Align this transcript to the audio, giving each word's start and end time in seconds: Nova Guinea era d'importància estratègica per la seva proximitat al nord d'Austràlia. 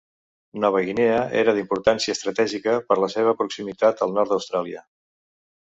Nova 0.61 0.79
Guinea 0.87 1.19
era 1.41 1.53
d'importància 1.57 2.15
estratègica 2.17 2.75
per 2.89 2.99
la 3.05 3.13
seva 3.19 3.35
proximitat 3.45 4.05
al 4.07 4.19
nord 4.19 4.35
d'Austràlia. 4.35 4.85